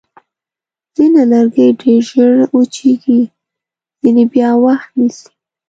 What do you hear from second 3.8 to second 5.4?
ځینې بیا وخت نیسي.